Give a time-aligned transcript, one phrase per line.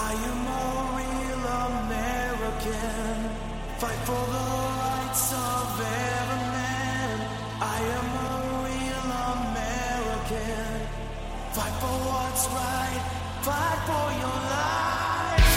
[0.00, 0.64] I am a
[0.98, 3.16] real American.
[3.80, 4.46] Fight for the
[4.82, 7.16] rights of every man.
[7.60, 8.32] I am a
[8.66, 10.70] real American.
[11.56, 13.02] Fight for what's right.
[13.46, 15.48] Fight for your life.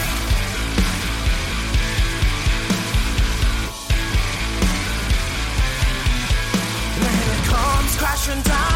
[7.98, 8.71] Crashing down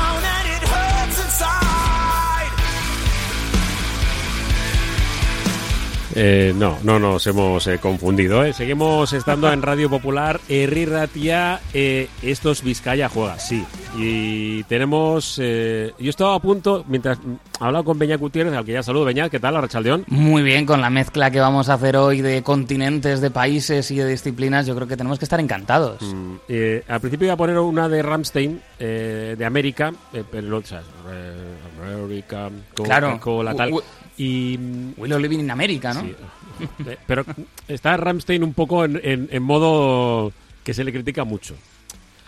[6.18, 8.42] Eh, no, no nos hemos eh, confundido.
[8.42, 8.54] ¿eh?
[8.54, 10.40] Seguimos estando en Radio Popular.
[10.48, 13.66] Herri Ratia, eh, estos Vizcaya juega, sí.
[13.98, 15.38] Y tenemos.
[15.42, 17.18] eh, yo estaba a punto, mientras
[17.58, 19.04] hablaba con Beñat Gutiérrez, al que ya saludo.
[19.06, 20.04] Beñat, ¿qué tal, Arrachaldeón?
[20.08, 23.96] Muy bien, con la mezcla que vamos a hacer hoy de continentes, de países y
[23.96, 26.02] de disciplinas, yo creo que tenemos que estar encantados.
[26.02, 30.46] Mm, eh, al principio iba a poner una de Ramstein, eh, de América, eh, pero
[30.48, 30.82] no, o sea,
[31.82, 33.08] América, Claro.
[33.12, 33.72] Coca-Cola, tal.
[33.72, 33.82] U-
[34.18, 34.58] Y.
[34.58, 36.00] mm, We're living in America, ¿no?
[36.02, 36.14] Sí.
[36.86, 37.22] Eh, Pero
[37.68, 40.32] está Ramstein un poco en, en- en modo
[40.64, 41.54] que se le critica mucho.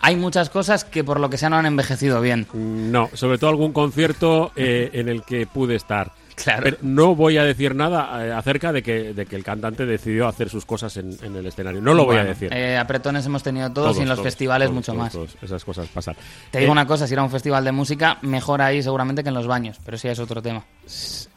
[0.01, 2.47] Hay muchas cosas que por lo que sea no han envejecido bien.
[2.53, 6.11] No, sobre todo algún concierto eh, en el que pude estar.
[6.41, 6.61] Claro.
[6.63, 10.25] Pero no voy a decir nada eh, acerca de que, de que el cantante decidió
[10.25, 11.81] hacer sus cosas en, en el escenario.
[11.81, 12.49] No lo voy a decir.
[12.53, 15.17] eh, apretones hemos tenido todos, y en los todos, festivales todos, mucho más.
[15.41, 16.15] Esas cosas pasan.
[16.49, 19.35] Te digo una cosa, si era un festival de música, mejor ahí seguramente que en
[19.35, 20.63] los baños, pero sí es otro tema.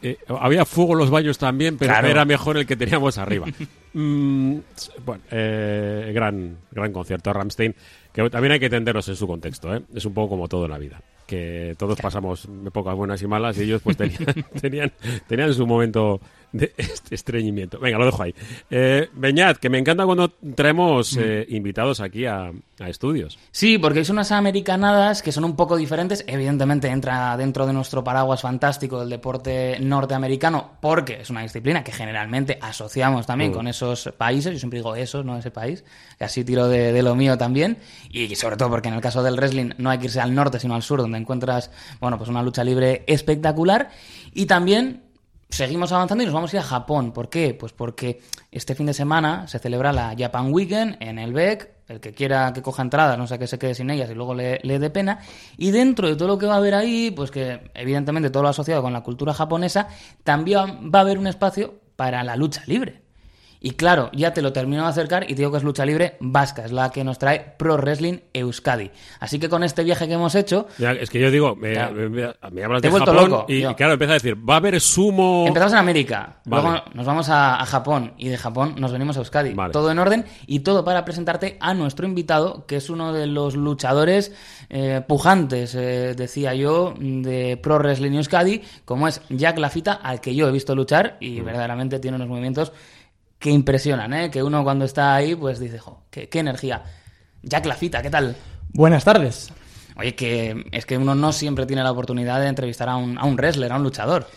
[0.01, 2.07] Eh, había fuego en los baños también, pero Claro.
[2.07, 3.45] era mejor el que teníamos arriba.
[3.95, 4.57] Mm,
[5.05, 7.75] bueno, gran, gran concierto Ramstein,
[8.13, 9.75] que también hay que entenderlos en su contexto.
[9.75, 9.81] ¿eh?
[9.93, 13.57] Es un poco como todo en la vida, que todos pasamos épocas buenas y malas
[13.57, 14.25] y ellos pues tenían,
[14.61, 14.91] tenían,
[15.27, 16.21] tenían su momento
[16.53, 17.79] de est- estreñimiento.
[17.79, 18.33] Venga, lo dejo ahí.
[18.71, 23.37] Eh, Beñat, que me encanta cuando traemos eh, invitados aquí a, a estudios.
[23.51, 26.23] Sí, porque hay unas americanadas que son un poco diferentes.
[26.27, 31.91] Evidentemente entra dentro de nuestro paraguas fantástico del deporte norteamericano, porque es una disciplina que
[31.91, 33.53] generalmente asociamos también Mm.
[33.55, 34.53] con esos países.
[34.53, 35.83] Yo siempre digo esos, no ese país.
[36.17, 37.77] que así tiro de, de lo mío también.
[38.11, 40.59] Y sobre todo porque en el caso del wrestling no hay que irse al norte,
[40.59, 43.89] sino al sur, donde encuentras, bueno, pues una lucha libre espectacular.
[44.33, 45.01] Y también
[45.49, 47.11] seguimos avanzando y nos vamos a ir a Japón.
[47.11, 47.53] ¿Por qué?
[47.53, 48.21] Pues porque
[48.51, 51.71] este fin de semana se celebra la Japan Weekend en el BEC.
[51.89, 54.33] El que quiera que coja entradas, no sé que se quede sin ellas y luego
[54.33, 55.19] le, le dé pena.
[55.57, 58.49] Y dentro de todo lo que va a haber ahí, pues que evidentemente todo lo
[58.49, 59.89] asociado con la cultura japonesa,
[60.23, 63.02] también va a haber un espacio para la lucha libre.
[63.65, 66.17] Y claro, ya te lo termino de acercar y te digo que es lucha libre
[66.19, 68.91] vasca, es la que nos trae Pro Wrestling Euskadi.
[69.21, 71.93] Así que con este viaje que hemos hecho, Ya, es que yo digo, me, Claro.
[71.95, 74.57] me- me- me hablas Te de Japón loco, y, claro, empieza a decir, va a
[74.57, 75.45] haber sumo...
[75.47, 76.61] Empezamos en América, Vale.
[76.63, 79.53] luego nos vamos a, a Japón y de Japón nos venimos a Euskadi.
[79.53, 79.71] Vale.
[79.71, 83.55] Todo en orden y todo para presentarte a nuestro invitado, que es uno de los
[83.55, 84.33] luchadores
[84.69, 90.35] eh, pujantes, eh, decía yo, de Pro Wrestling Euskadi, como es Jack Lafita, al que
[90.35, 91.45] yo he visto luchar y Mm.
[91.45, 92.73] verdaderamente tiene unos movimientos
[93.43, 94.31] que impresionan, ¿eh?
[94.31, 96.81] que uno cuando está ahí pues dice, jo, qué, qué energía.
[97.41, 98.37] Jack Lafita, ¿qué tal?
[98.71, 99.51] Buenas tardes.
[99.97, 103.25] Oye, que es que uno no siempre tiene la oportunidad de entrevistar a un, a
[103.25, 104.27] un wrestler, a un luchador.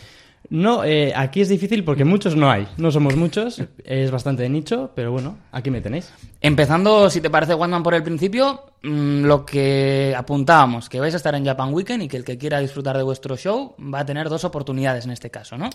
[0.50, 2.66] No, eh, aquí es difícil porque muchos no hay.
[2.78, 6.12] No somos muchos, es bastante de nicho, pero bueno, aquí me tenéis.
[6.40, 11.18] Empezando, si te parece, Wandman, por el principio, mm, lo que apuntábamos, que vais a
[11.18, 14.04] estar en Japan Weekend y que el que quiera disfrutar de vuestro show va a
[14.04, 15.70] tener dos oportunidades en este caso, ¿no?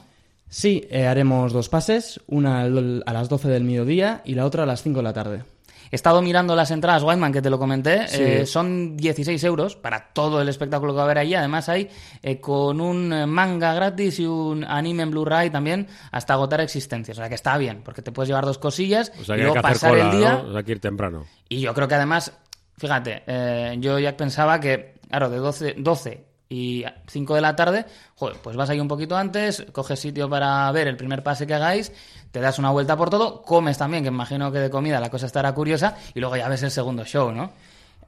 [0.53, 4.63] Sí, eh, haremos dos pases, una al- a las 12 del mediodía y la otra
[4.63, 5.43] a las 5 de la tarde.
[5.91, 8.05] He estado mirando las entradas, Wildman, que te lo comenté.
[8.09, 8.21] Sí.
[8.21, 11.35] eh, son 16 euros para todo el espectáculo que va a haber allí.
[11.35, 11.89] Además, hay
[12.21, 17.17] eh, con un manga gratis y un anime en Blu-ray también hasta agotar existencias.
[17.17, 19.43] O sea que está bien, porque te puedes llevar dos cosillas O sea y hay
[19.45, 20.31] luego que pasar cola, el día.
[20.33, 20.47] ¿no?
[20.47, 21.25] O sea, hay que ir temprano.
[21.47, 22.31] Y yo creo que además,
[22.77, 27.85] fíjate, eh, yo ya pensaba que, claro, de 12, 12 y 5 de la tarde,
[28.15, 31.53] joder, pues vas ahí un poquito antes, coges sitio para ver el primer pase que
[31.53, 31.93] hagáis,
[32.29, 35.27] te das una vuelta por todo, comes también, que imagino que de comida la cosa
[35.27, 37.51] estará curiosa, y luego ya ves el segundo show, ¿no?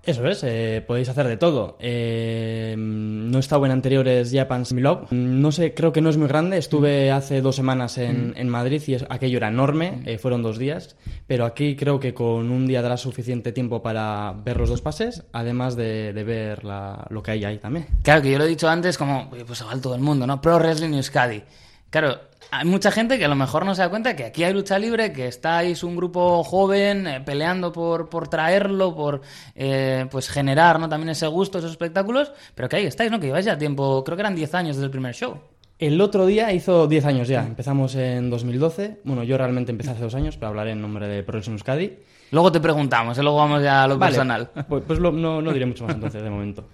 [0.06, 1.78] Eso es, eh, podéis hacer de todo.
[1.80, 5.12] Eh, no he estado en anteriores Japan's Love.
[5.12, 6.58] No sé, creo que no es muy grande.
[6.58, 10.02] Estuve hace dos semanas en, en Madrid y es- aquello era enorme.
[10.06, 10.98] eh, fueron dos días.
[11.26, 15.24] Pero aquí creo que con un día dará suficiente tiempo para ver los dos pases,
[15.32, 17.86] además de, de ver la- lo que hay ahí también.
[18.04, 20.42] Claro, que yo lo he dicho antes como, pues igual todo el mundo, ¿no?
[20.42, 21.44] Pro Wrestling Euskadi.
[21.90, 22.18] Claro,
[22.60, 24.78] hay mucha gente que a lo mejor no se da cuenta que aquí hay lucha
[24.80, 29.22] libre, que estáis un grupo joven eh, peleando por, por traerlo, por
[29.56, 30.88] eh, pues generar ¿no?
[30.90, 33.20] también ese gusto, esos espectáculos, pero que ahí estáis, ¿no?
[33.20, 35.38] Que lleváis ya tiempo, creo que eran 10 años desde el primer show.
[35.80, 37.44] El otro día hizo 10 años ya.
[37.46, 39.02] Empezamos en 2012.
[39.04, 41.98] Bueno, yo realmente empecé hace dos años, pero hablaré en nombre de Pro Wrestling Euskadi.
[42.32, 43.24] Luego te preguntamos, ¿eh?
[43.24, 44.50] luego vamos ya a lo Vale, personal.
[44.70, 46.66] Pues, pues lo- no, no diré mucho más entonces, de momento.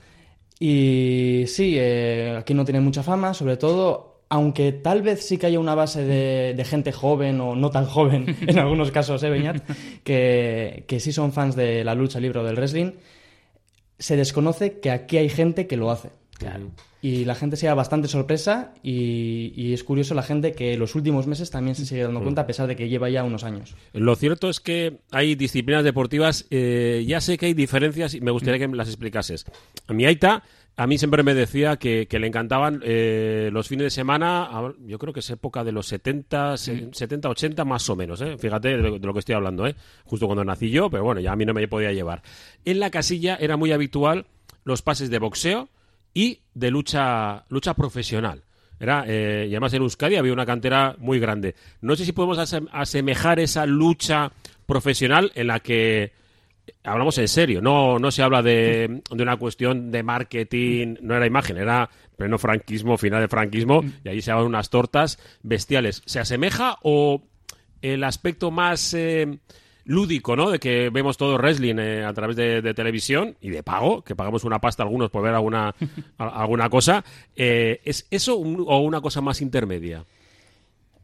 [0.59, 5.47] Y sí, eh, aquí no tiene mucha fama, sobre todo aunque tal vez sí que
[5.47, 9.29] haya una base de, de gente joven o no tan joven, en algunos casos, ¿eh,
[9.29, 9.63] Beñat?
[10.03, 12.91] Que, que sí son fans de la lucha libre o del wrestling,
[13.97, 16.11] se desconoce que aquí hay gente que lo hace.
[16.37, 16.71] Claro.
[17.01, 20.95] Y la gente se da bastante sorpresa y, y es curioso la gente que los
[20.95, 23.75] últimos meses también se sigue dando cuenta a pesar de que lleva ya unos años.
[23.93, 28.31] Lo cierto es que hay disciplinas deportivas, eh, ya sé que hay diferencias y me
[28.31, 29.45] gustaría que me las explicases.
[29.87, 30.43] Mi Aita
[30.81, 34.49] a mí siempre me decía que, que le encantaban eh, los fines de semana,
[34.85, 38.37] yo creo que es época de los 70, se- 70, 80 más o menos, ¿eh?
[38.37, 39.75] fíjate de lo, de lo que estoy hablando, ¿eh?
[40.05, 42.21] justo cuando nací yo, pero bueno, ya a mí no me podía llevar.
[42.63, 44.25] En la casilla era muy habitual
[44.63, 45.67] los pases de boxeo
[46.13, 48.43] y de lucha, lucha profesional.
[48.79, 51.55] Era, eh, y además en Euskadi había una cantera muy grande.
[51.81, 54.31] No sé si podemos asem- asemejar esa lucha
[54.65, 56.13] profesional en la que
[56.83, 61.25] hablamos en serio, no, no se habla de, de una cuestión de marketing, no era
[61.27, 66.01] imagen, era pleno franquismo, final de franquismo, y allí se daban unas tortas bestiales.
[66.05, 67.21] ¿Se asemeja o
[67.81, 69.39] el aspecto más eh,
[69.85, 70.49] lúdico, ¿no?
[70.51, 74.15] De que vemos todo wrestling eh, a través de, de televisión y de pago, que
[74.15, 75.73] pagamos una pasta algunos por ver alguna,
[76.17, 77.03] a- alguna cosa,
[77.35, 80.03] eh, ¿es eso un- o una cosa más intermedia?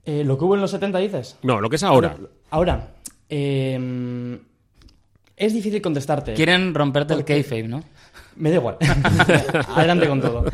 [0.06, 1.38] Eh, ¿Lo que hubo en los 70 dices?
[1.44, 2.16] No, lo que es ahora.
[2.52, 2.94] Ahora,
[3.28, 4.38] eh,
[5.38, 6.34] es difícil contestarte.
[6.34, 7.84] Quieren romperte el kayfabe, ¿no?
[8.36, 8.78] Me da igual.
[9.76, 10.46] Adelante con todo.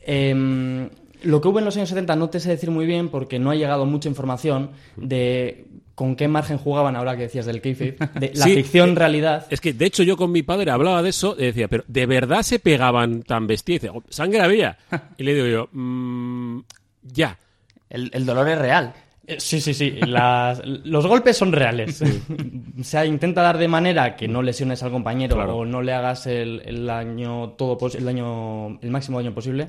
[0.00, 0.88] Em,
[1.22, 3.50] lo que hubo en los años 70 no te sé decir muy bien porque no
[3.50, 8.32] ha llegado mucha información de con qué margen jugaban ahora que decías del kayfabe, de
[8.34, 9.46] la Sí, ficción eh, realidad.
[9.50, 12.06] Es que, de hecho, yo con mi padre hablaba de eso y decía, pero ¿de
[12.06, 13.74] verdad se pegaban tan bestia?
[13.74, 14.78] Y dice, "Oh, ¿sangre había?
[15.18, 16.60] Y le digo yo, "Mm,
[17.02, 17.38] ya.
[17.90, 18.94] El, el dolor es real.
[19.26, 19.90] Eh, Sí, sí, sí.
[20.06, 22.02] Las- los golpes son reales.
[22.80, 25.58] o sea, intenta dar de manera que no lesiones al compañero Claro.
[25.58, 29.68] o no le hagas el, el daño todo el daño el máximo daño posible.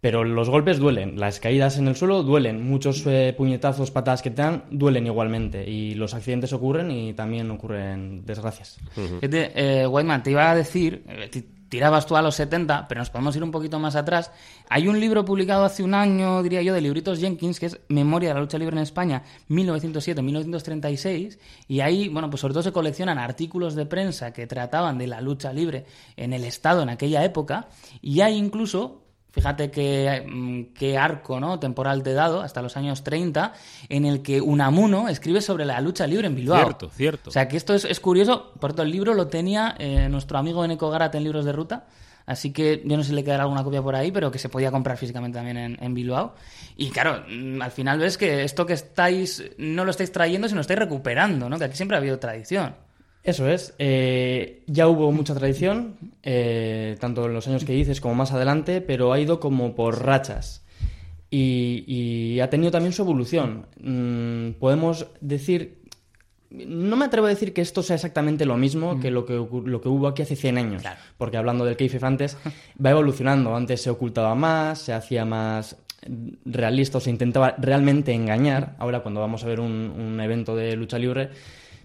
[0.00, 4.30] Pero los golpes duelen, las caídas en el suelo duelen, muchos eh, puñetazos, patadas que
[4.30, 8.78] te dan duelen igualmente y los accidentes ocurren y también ocurren desgracias.
[8.94, 11.28] Fíjate, eh, Whiteman, te iba a decir, eh,
[11.70, 14.30] tirabas tú a los 70, pero nos podemos ir un poquito más atrás.
[14.68, 18.30] Hay un libro publicado hace un año, diría yo, de Libritos Jenkins, que es Memoria
[18.30, 21.38] de la lucha libre en España, 1907-1936,
[21.68, 25.22] y ahí, bueno, pues sobre todo se coleccionan artículos de prensa que trataban de la
[25.22, 25.86] lucha libre
[26.16, 27.68] en el Estado en aquella época,
[28.02, 31.58] y hay incluso Fíjate qué, mm, qué arco ¿no?
[31.58, 33.52] temporal te he dado, hasta los años 30,
[33.88, 36.62] en el que Unamuno escribe sobre la lucha libre en Bilbao.
[36.62, 37.30] Cierto, cierto.
[37.30, 38.52] O sea, que esto es, es curioso.
[38.58, 41.86] Por cierto, el libro lo tenía eh, nuestro amigo Eneco Garat en Libros de Ruta.
[42.26, 44.48] Así que yo no sé si le quedará alguna copia por ahí, pero que se
[44.48, 46.34] podía comprar físicamente también en, en Bilbao.
[46.76, 50.58] Y claro, mm, al final ves que esto que estáis, no lo estáis trayendo, sino
[50.58, 51.58] lo estáis recuperando, ¿no?
[51.58, 52.74] Que aquí siempre ha habido tradición.
[53.22, 53.74] Eso es.
[53.78, 58.80] eh, ya hubo mucha tradición, eh, tanto en los años que dices como más adelante,
[58.80, 60.64] pero ha ido como por rachas.
[61.30, 63.66] Y, y ha tenido también su evolución.
[63.80, 65.78] Mm, podemos decir.
[66.50, 69.80] No me atrevo a decir que esto sea exactamente lo mismo que, lo que lo
[69.80, 70.82] que hubo aquí hace 100 años.
[70.82, 70.98] Claro.
[71.16, 72.36] Porque hablando del kayfabe antes,
[72.84, 73.54] va evolucionando.
[73.54, 75.76] Antes se ocultaba más, se hacía más
[76.44, 78.74] realista o se intentaba realmente engañar.
[78.78, 81.30] Ahora, cuando vamos a ver un, un evento de lucha libre,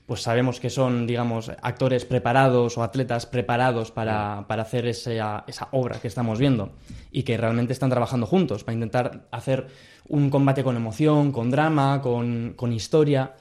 [0.05, 5.67] pues sabemos que son, digamos, actores preparados o atletas preparados para, para hacer esa, esa
[5.71, 6.73] obra que estamos viendo
[7.11, 9.67] y que realmente están trabajando juntos para intentar hacer
[10.07, 13.35] un combate con emoción, con drama, con, con historia.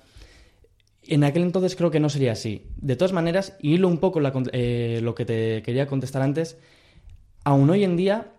[1.02, 2.66] En aquel entonces creo que no sería así.
[2.76, 6.56] De todas maneras, y hilo un poco la eh, lo que te quería contestar antes,
[7.44, 8.33] aún hoy en día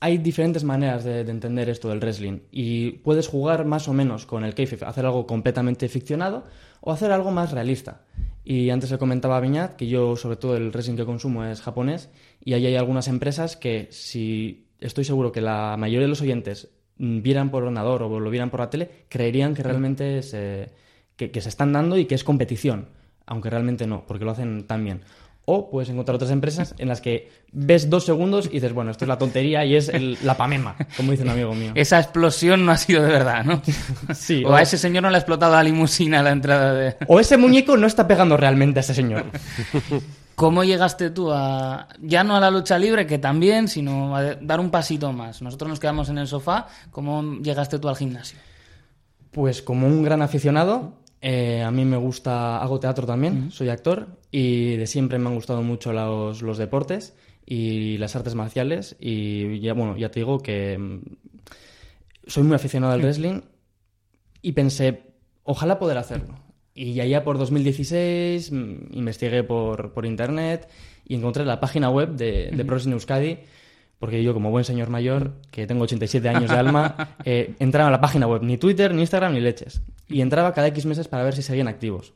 [0.00, 4.26] hay diferentes maneras de, de entender esto del wrestling y puedes jugar más o menos
[4.26, 6.44] con el kayfabe, hacer algo completamente ficcionado
[6.80, 8.02] o hacer algo más realista.
[8.44, 11.60] Y antes le comentaba a Viñat que yo, sobre todo, el wrestling que consumo es
[11.60, 12.08] japonés
[12.42, 16.70] y ahí hay algunas empresas que si estoy seguro que la mayoría de los oyentes
[16.96, 20.20] vieran por ordenador o lo vieran por la tele, creerían que realmente
[21.16, 22.88] que se están dando y que es competición,
[23.26, 25.02] aunque realmente no, porque lo hacen tan bien.
[25.50, 29.06] O puedes encontrar otras empresas en las que ves dos segundos y dices, bueno, esto
[29.06, 31.72] es la tontería y es el- la pamema, como dice un amigo mío.
[31.74, 33.62] Esa explosión no ha sido de verdad, ¿no?
[34.14, 36.96] Sí, o a ese señor no le ha explotado la limusina a la entrada de...
[37.06, 39.24] o ese muñeco no está pegando realmente a ese señor.
[40.34, 44.60] ¿Cómo llegaste tú a, ya no a la lucha libre, que también, sino a dar
[44.60, 45.40] un pasito más?
[45.40, 48.38] Nosotros nos quedamos en el sofá, ¿cómo llegaste tú al gimnasio?
[49.30, 54.06] Pues como un gran aficionado, eh, a mí me gusta, hago teatro también, soy actor
[54.30, 57.16] y de siempre me han gustado mucho los, los deportes
[57.46, 61.00] y las artes marciales y ya, bueno, ya te digo que mm,
[62.26, 63.40] soy muy aficionado al wrestling
[64.42, 65.02] y pensé,
[65.44, 66.38] ojalá poder hacerlo.
[66.74, 70.68] Y allá por 2016 mm, investigué por, por internet
[71.06, 73.38] y encontré la página web de, de Pro Wrestling Euskadi
[73.98, 77.90] porque yo, como buen señor mayor, que tengo 87 años de alma, eh, entraba a
[77.90, 79.82] la página web, ni Twitter, ni Instagram, ni leches.
[80.08, 82.14] Y entraba cada X meses para ver si seguían activos.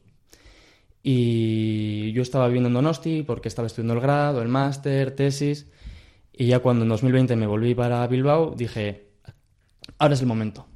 [1.03, 5.67] Y yo estaba viviendo en Donosti porque estaba estudiando el grado, el máster, tesis.
[6.33, 9.09] Y ya cuando en 2020 me volví para Bilbao, dije,
[9.99, 10.67] ahora es el momento.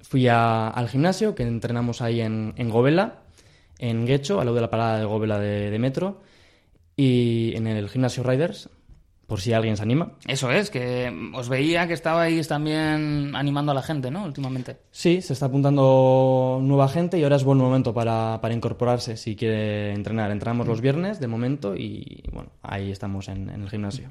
[0.00, 3.22] Fui al gimnasio, que entrenamos ahí en, en Govela,
[3.78, 6.22] en Guecho, al lado de la parada de Govela de metro,
[6.96, 8.70] y en el gimnasio Riders,
[9.28, 10.12] por si alguien se anima.
[10.26, 14.24] Eso es, que os veía que estabais también animando a la gente, ¿no?
[14.24, 14.78] Últimamente.
[14.90, 19.36] Sí, se está apuntando nueva gente y ahora es buen momento para, para incorporarse si
[19.36, 20.30] quiere entrenar.
[20.30, 24.08] Entramos los viernes de momento y bueno, ahí estamos en, en el gimnasio.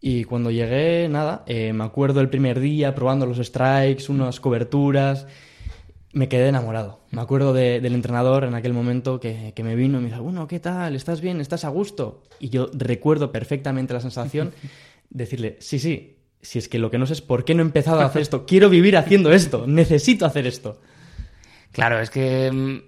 [0.00, 5.26] Y cuando llegué, nada, eh, me acuerdo el primer día probando los strikes, unas coberturas,
[6.16, 7.00] me quedé enamorado.
[7.10, 10.22] Me acuerdo de- del entrenador en aquel momento que, que me vino y me dijo,
[10.22, 10.96] bueno, ¿qué tal?
[10.96, 11.42] ¿Estás bien?
[11.42, 12.22] ¿Estás a gusto?
[12.40, 14.52] Y yo recuerdo perfectamente la sensación
[15.10, 17.62] de decirle, sí, sí, si es que lo que no sé es por qué no
[17.62, 18.46] he empezado a hacer esto.
[18.46, 20.80] Quiero vivir haciendo esto, necesito hacer esto.
[21.72, 22.78] Claro, es que mm,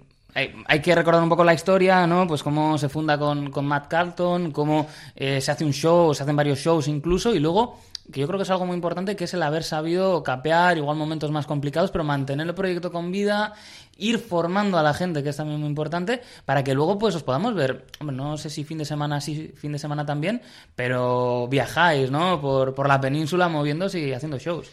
[0.65, 2.25] hay, que recordar un poco la historia, ¿no?
[2.25, 6.23] Pues cómo se funda con, con Matt Carlton, cómo eh, se hace un show, se
[6.23, 7.79] hacen varios shows incluso, y luego,
[8.11, 10.97] que yo creo que es algo muy importante, que es el haber sabido capear, igual
[10.97, 13.53] momentos más complicados, pero mantener el proyecto con vida,
[13.97, 17.23] ir formando a la gente, que es también muy importante, para que luego pues os
[17.23, 20.41] podamos ver, hombre, no sé si fin de semana sí, fin de semana también,
[20.75, 22.41] pero viajáis, ¿no?
[22.41, 24.69] Por, por la península moviéndose y haciendo shows.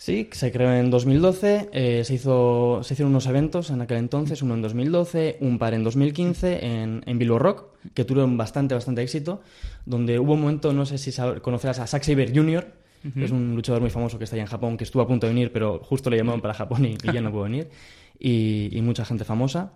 [0.00, 4.42] Sí, se creó en 2012, eh, se, hizo, se hicieron unos eventos en aquel entonces,
[4.42, 9.02] uno en 2012, un par en 2015 en, en Bilbo Rock, que tuvieron bastante, bastante
[9.02, 9.42] éxito,
[9.86, 11.10] donde hubo un momento, no sé si
[11.42, 12.72] conocerás a Zack Saber Jr.,
[13.12, 15.26] que es un luchador muy famoso que está ahí en Japón, que estuvo a punto
[15.26, 17.68] de venir, pero justo le llamaron para Japón y, y ya no pudo venir,
[18.20, 19.72] y, y mucha gente famosa.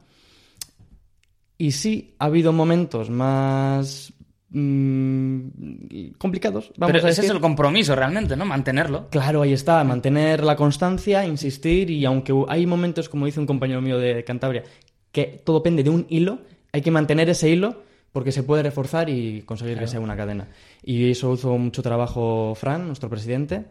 [1.59, 4.13] Y sí, ha habido momentos más
[4.53, 7.25] mm, complicados, vamos pero a ese decir.
[7.25, 8.45] es el compromiso realmente, ¿no?
[8.45, 9.09] Mantenerlo.
[9.11, 13.81] Claro, ahí está, mantener la constancia, insistir y aunque hay momentos, como dice un compañero
[13.81, 14.63] mío de Cantabria,
[15.11, 16.39] que todo depende de un hilo,
[16.73, 17.83] hay que mantener ese hilo
[18.13, 20.49] porque se puede reforzar y conseguir que sea una cadena.
[20.83, 23.65] Y eso hizo mucho trabajo Fran, nuestro presidente,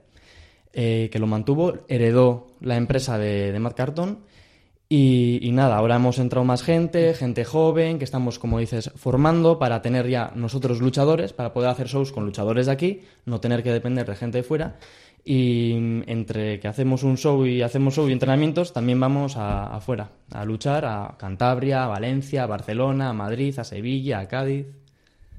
[0.74, 4.20] eh, que lo mantuvo, heredó la empresa de, de Matt Carton
[4.94, 9.82] y, nada, ahora hemos entrado más gente, gente joven, que estamos, como dices, formando para
[9.82, 13.72] tener ya nosotros luchadores, para poder hacer shows con luchadores de aquí, no tener que
[13.72, 14.76] depender de gente de fuera.
[15.24, 15.74] Y
[16.08, 20.44] entre que hacemos un show y hacemos show y entrenamientos, también vamos a- afuera, a
[20.44, 24.66] luchar a Cantabria, a Valencia, a Barcelona, a Madrid, a Sevilla, a Cádiz.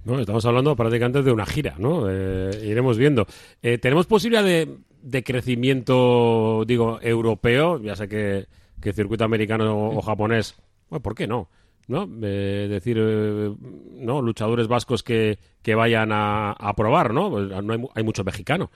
[0.04, 2.06] No, estamos hablando prácticamente de una gira, ¿no?
[2.08, 3.26] Eh, iremos viendo.
[3.62, 4.68] Eh, ¿Tenemos posibilidad de,
[5.02, 7.80] de crecimiento, digo, europeo?
[7.82, 8.46] Ya sé que,
[8.82, 10.54] que circuito americano o, japonés,
[10.90, 11.48] bueno, ¿por qué no?
[11.88, 12.08] ¿No?
[12.22, 13.52] Eh, decir, eh,
[13.94, 14.20] ¿no?
[14.20, 17.30] Luchadores vascos que, que vayan a, a probar, ¿no?
[17.30, 18.70] Pues no hay, hay mucho mexicano.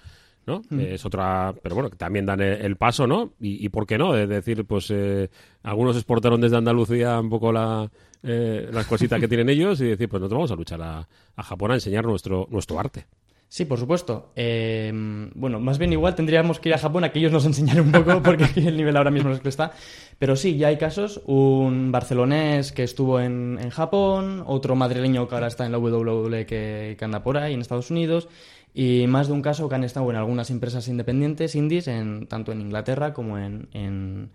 [0.47, 0.63] ¿no?
[0.79, 3.33] Eh, Es otra, pero bueno, que también dan el, el paso, ¿no?
[3.41, 5.29] Y, y por qué no, de decir, pues eh,
[5.65, 7.91] algunos exportaron desde Andalucía un poco la,
[8.23, 11.43] eh, las cositas que tienen ellos y decir, pues nosotros vamos a luchar a, a
[11.43, 13.07] Japón a enseñar nuestro, nuestro arte.
[13.49, 14.33] Sí, por supuesto.
[14.35, 14.91] Eh,
[15.35, 17.93] bueno, más bien igual tendríamos que ir a Japón a que ellos nos enseñaran un
[17.93, 19.73] poco, porque aquí el nivel ahora mismo no es que está.
[20.19, 21.23] Pero sí, ya hay casos.
[21.27, 26.45] Un barcelonés que estuvo en, en Japón, otro madrileño que ahora está en la WWE
[26.45, 28.29] que, anda por ahí, en Estados Unidos,
[28.75, 32.53] y más de un caso que han estado en algunas empresas independientes, indies, en, tanto
[32.53, 34.31] en Inglaterra como en, en,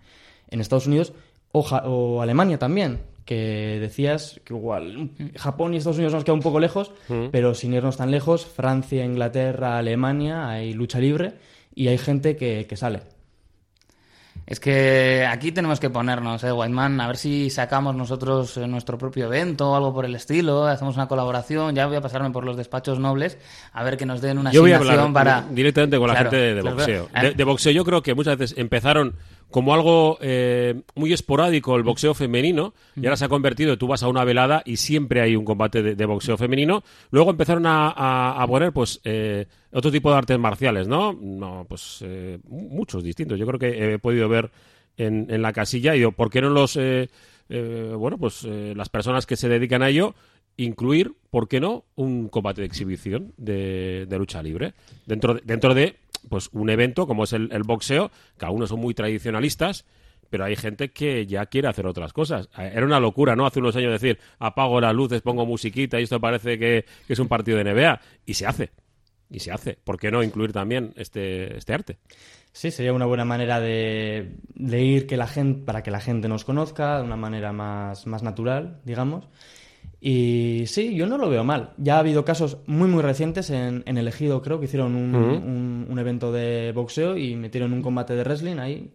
[0.50, 1.12] en Estados Unidos,
[1.52, 6.34] o, Ja- o Alemania también, que decías que igual Japón y Estados Unidos nos queda
[6.34, 6.90] un poco lejos,
[7.30, 11.34] pero sin irnos tan lejos, Francia, Inglaterra, Alemania, hay lucha libre
[11.74, 13.00] y hay gente que, que sale.
[14.44, 17.00] Es que aquí tenemos que ponernos, ¿eh, Whiteman?
[17.00, 20.96] A ver si sacamos nosotros eh, nuestro propio evento o algo por el estilo, hacemos
[20.96, 21.74] una colaboración.
[21.76, 23.38] Ya voy a pasarme por los despachos nobles
[23.72, 25.54] a ver que nos den una Yo voy a asignación hablar para.
[25.54, 27.06] directamente con la Claro, gente de, boxeo.
[27.06, 27.28] claro.
[27.28, 29.14] De, de boxeo yo creo que muchas veces empezaron
[29.52, 34.02] como algo eh, muy esporádico el boxeo femenino y ahora se ha convertido, tú vas
[34.02, 36.82] a una velada y siempre hay un combate de, boxeo femenino.
[37.10, 41.12] Luego empezaron a poner pues eh, otro tipo de artes marciales, ¿no?
[41.12, 43.38] No, pues eh, muchos distintos.
[43.38, 44.50] Yo creo que he podido ver
[44.96, 46.76] en, en la casilla y digo, ¿por qué no los...
[46.76, 47.08] eh,
[47.48, 50.14] eh, bueno, pues eh, las personas que se dedican a ello
[50.56, 54.74] incluir, ¿por qué no?, un combate de exhibición de, de lucha libre
[55.06, 55.96] dentro de, dentro de
[56.28, 59.84] pues un evento como es el, boxeo, que algunos son muy tradicionalistas,
[60.30, 62.48] pero hay gente que ya quiere hacer otras cosas.
[62.58, 63.46] Eh, Era una locura, ¿no?
[63.46, 67.18] Hace unos años decir, apago las luces, pongo musiquita y esto parece que, que es
[67.18, 68.00] un partido de NBA.
[68.24, 68.70] Y se hace.
[69.28, 69.78] Y se hace.
[69.82, 71.98] ¿Por qué no incluir también este, este arte?
[72.52, 76.28] Sí, sería una buena manera de, de ir que la gente, para que la gente
[76.28, 79.28] nos conozca de una manera más, más natural, digamos.
[80.04, 81.70] Y sí, yo no lo veo mal.
[81.78, 85.14] Ya ha habido casos muy, muy recientes en, en el Ejido, creo, que hicieron un,
[85.14, 88.90] un- un evento de boxeo y metieron un combate de wrestling ahí.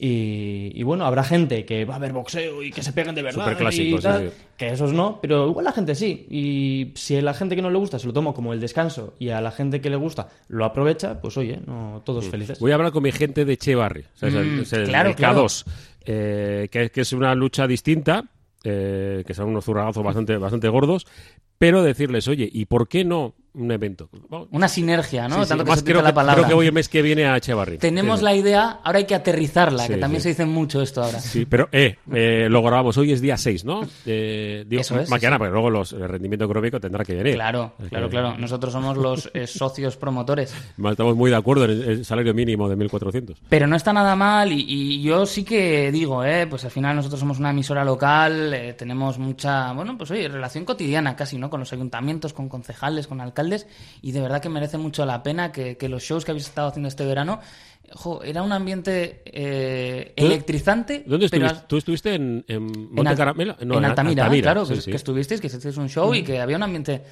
[0.00, 3.22] Y, y bueno, habrá gente que va a ver boxeo y que se peguen de
[3.22, 3.46] verdad.
[3.46, 4.34] Superclásico, y sí, tal, sí.
[4.56, 6.24] Que esos no, pero igual la gente sí.
[6.30, 9.14] Y si a la gente que no le gusta se lo toma como el descanso
[9.18, 12.60] y a la gente que le gusta lo aprovecha, pues oye, no todos felices.
[12.60, 15.44] Voy a hablar con mi gente de Che Barri, o sea, Mm, claro, el claro.
[15.46, 15.64] K2,
[16.06, 18.24] eh, que, que es una lucha distinta,
[18.64, 21.06] eh, que son unos zurragazos bastante, bastante gordos,
[21.58, 24.08] pero decirles, oye, ¿y por qué no un evento?
[24.28, 25.36] Vamos, Una sinergia, ¿no?
[25.38, 26.34] sí, sí, Tanto que más se creo, la que, palabra.
[26.42, 27.78] creo que voy el mes que viene a Echevarri.
[27.78, 30.24] Tenemos Sí, la idea, ahora hay que aterrizarla, Sí, que también sí.
[30.24, 31.18] se dice mucho esto ahora.
[31.18, 32.96] Sí, pero eh, eh, lo grabamos.
[32.98, 33.80] Hoy es día 6, ¿no?
[34.06, 35.38] Eh, digo, Eso es, mañana, sí.
[35.38, 37.34] porque luego los, el rendimiento económico tendrá que venir.
[37.34, 38.38] Claro, Es claro, que- claro.
[38.38, 40.54] Nosotros somos los eh, socios promotores.
[40.90, 43.38] Estamos muy de acuerdo en el, el salario mínimo de 1.400.
[43.48, 46.94] Pero no está nada mal y, y yo sí que digo, eh, pues al final
[46.94, 51.47] nosotros somos una emisora local, eh, tenemos mucha, bueno, pues oye, relación cotidiana casi, ¿no?
[51.50, 53.66] Con los ayuntamientos, con concejales, con alcaldes
[54.02, 56.68] y de verdad que merece mucho la pena que, que los shows que habéis estado
[56.68, 57.40] haciendo este verano,
[57.94, 61.04] jo, era un ambiente eh, ¿Dónde- electrizante.
[61.06, 61.66] ¿Dónde pero estuviste?
[61.68, 63.56] ¿Tú estuviste en, en en, Monte Al- Caramelo?
[63.64, 64.90] No, en Altamira, claro, sí, que, sí.
[64.90, 67.02] que estuvisteis, que hicisteis un show y que había un ambiente,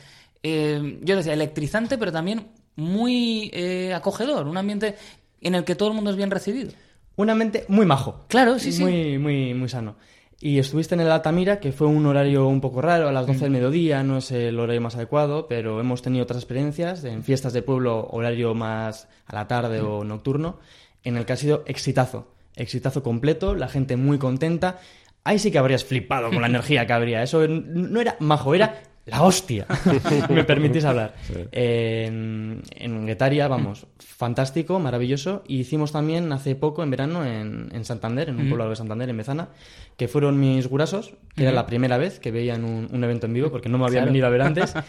[0.42, 4.96] eh, yo decía, electrizante, pero también muy eh, acogedor, un ambiente
[5.40, 6.72] en el que todo el mundo es bien recibido.
[7.16, 8.26] Un ambiente muy majo.
[8.28, 8.82] Claro, sí, sí.
[8.82, 9.96] Muy, muy, muy sano.
[10.38, 13.40] Y estuviste en el Altamira, que fue un horario un poco raro, a las 12
[13.40, 17.54] del mediodía, no es el horario más adecuado, pero hemos tenido otras experiencias en fiestas
[17.54, 20.58] de pueblo, horario más a la tarde o nocturno,
[21.04, 22.28] en el que ha sido exitazo.
[22.54, 24.78] Exitazo completo, la gente muy contenta.
[25.24, 27.22] Ahí sí que habrías flipado con la energía que habría.
[27.22, 29.66] Eso no era majo, era la hostia.
[30.30, 31.14] Me permitís hablar.
[31.52, 35.42] En, en Guetaria, vamos, fantástico, maravilloso.
[35.46, 39.08] Y hicimos también hace poco, en verano, en, en Santander, en un pueblo de Santander,
[39.08, 39.48] en Bezana,
[39.96, 43.32] que fueron mis gurasos, que era la primera vez que veían un, un evento en
[43.34, 44.12] vivo, porque no me habían Claro.
[44.12, 44.74] venido a ver antes.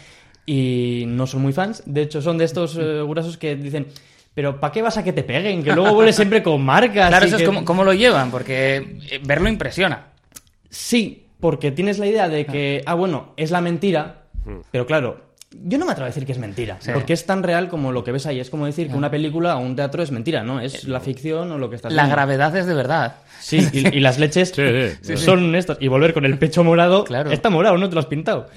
[0.50, 1.82] Y no son muy fans.
[1.84, 3.86] De hecho, son de estos eh, gurasos que dicen.
[4.32, 5.62] Pero ¿para qué vas a que te peguen?
[5.62, 7.08] Que luego vuelves siempre con marcas.
[7.10, 10.06] Claro, y eso es como, cómo lo llevan, porque eh, verlo impresiona.
[10.70, 14.22] Sí, porque tienes la idea de que, ah, bueno, es la mentira,
[14.70, 15.20] pero claro,
[15.64, 16.90] yo no me atrevo a decir que es mentira, Sí.
[16.92, 18.38] porque es tan real como lo que ves ahí.
[18.40, 20.60] Es como decir que una película o un teatro es mentira, ¿no?
[20.60, 22.16] Es la ficción o lo que estás La viendo.
[22.16, 23.16] gravedad es de verdad.
[23.40, 24.62] Sí, y, y las leches Sí,
[25.00, 25.16] sí, sí.
[25.16, 25.78] son estos.
[25.80, 27.30] Y volver con el pecho morado, Claro.
[27.30, 28.48] está morado, no te lo has pintado.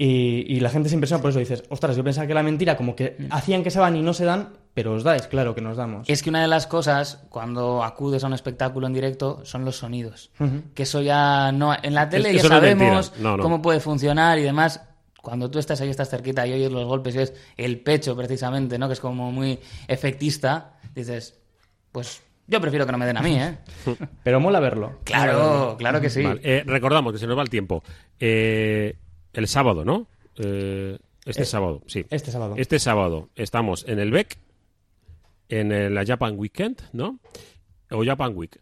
[0.00, 1.40] Y, y la gente se impresiona por eso.
[1.40, 3.26] Dices, ostras, yo pensaba que la mentira, como que Mm.
[3.30, 6.08] hacían que se van y no se dan, pero os dais, claro que nos damos.
[6.08, 9.76] Es que una de las cosas cuando acudes a un espectáculo en directo son los
[9.78, 10.30] sonidos.
[10.74, 11.74] Que eso ya no.
[11.82, 13.42] En la tele ya sabemos No, no.
[13.42, 14.80] cómo puede funcionar y demás.
[15.20, 18.78] Cuando tú estás ahí, estás cerquita y oyes los golpes y es el pecho precisamente,
[18.78, 18.86] ¿no?
[18.86, 19.58] Que es como muy
[19.88, 20.78] efectista.
[20.94, 21.40] Dices,
[21.90, 23.58] pues yo prefiero que no me den a mí, ¿eh?
[24.22, 25.00] Pero mola verlo.
[25.02, 26.22] Claro, claro que sí.
[26.22, 27.82] Vale, eh, recordamos que se nos va el tiempo.
[28.20, 28.94] Eh,
[29.32, 30.06] el sábado, ¿no?
[30.36, 32.04] Eh, este Eh, sábado, sí.
[32.10, 32.54] este sábado.
[32.56, 34.38] Este sábado estamos en el BEC,
[35.48, 37.18] en la Japan Weekend, ¿no?
[37.90, 38.60] O Japan Week.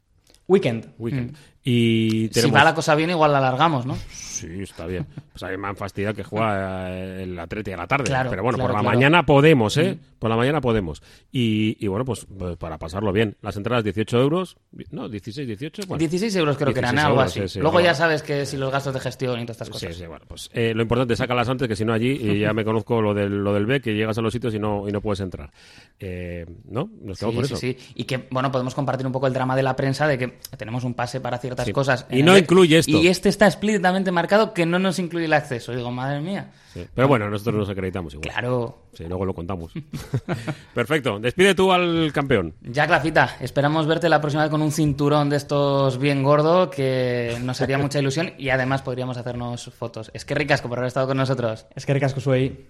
[0.49, 0.93] Weekend.
[0.99, 1.37] Weekend.
[1.69, 2.31] Y.
[2.33, 3.97] Si va la cosa bien, igual la alargamos, ¿no?
[4.13, 5.05] Sí, está bien.
[5.33, 8.05] Pues a mí me han fastidiado que juega eh, el Atleti a la tarde.
[8.05, 8.97] Claro, Pero bueno, claro, por la claro.
[8.97, 9.99] mañana podemos, ¿eh?
[10.21, 11.03] Por la mañana podemos.
[11.33, 13.37] Y, y bueno, pues, pues para pasarlo bien.
[13.43, 14.57] Las entradas 18 euros.
[14.93, 15.83] No, 16, 18.
[15.89, 15.99] Bueno.
[15.99, 17.41] 16 euros creo que eran, 16 algo así.
[17.41, 19.73] sí, sí, Luego ya sabes que si los gastos de gestión y todas estas Sí,
[19.73, 19.97] cosas.
[19.97, 22.65] sí, bueno, pues eh, lo importante sácalas antes, que si no allí y ya me
[22.65, 25.01] conozco lo del, lo del B, que llegas a los sitios y no, y no
[25.01, 25.51] puedes entrar.
[25.99, 26.89] Eh, ¿No?
[27.03, 27.81] Nos quedamos Sí, con sí, eso.
[27.83, 27.93] sí.
[27.97, 30.85] Y que, bueno, podemos compartir un poco el drama de la prensa de que tenemos
[30.85, 31.73] un pase para ciertas Sí.
[31.73, 32.07] cosas.
[32.11, 32.91] Y no el- incluye esto.
[33.03, 35.73] Y este está explícitamente marcado que no nos incluye el acceso.
[35.75, 36.51] Digo, madre mía.
[36.73, 36.87] Sí.
[36.95, 38.29] Pero bueno, nosotros nos acreditamos igual.
[38.31, 38.79] Claro.
[38.93, 39.73] Sí, luego lo contamos.
[40.75, 41.19] Perfecto.
[41.19, 42.55] Despide tú al campeón.
[42.63, 47.37] Ya, Clafita, esperamos verte la próxima vez con un cinturón de estos bien gordo que
[47.43, 50.11] nos haría mucha ilusión y además podríamos hacernos fotos.
[50.15, 51.67] Es que ricasco por haber estado con nosotros.
[51.75, 52.67] Es que recasco soy.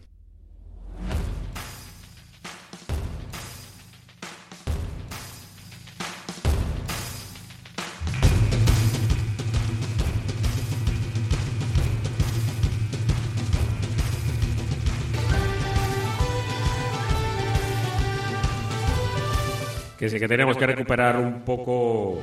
[20.07, 22.21] Que sí que tenemos que recuperar un poco.